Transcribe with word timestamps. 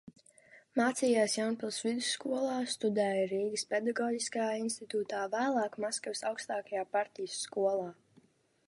Mācījās 0.79 1.35
Jaunpils 1.39 1.77
vidusskolā, 1.87 2.55
studēja 2.71 3.27
Rīgas 3.35 3.67
Pedagoģiskajā 3.75 4.57
institūtā, 4.65 5.21
vēlāk 5.37 5.79
Maskavas 5.87 6.27
augstākajā 6.33 6.89
partijas 6.99 7.39
skolā. 7.47 7.89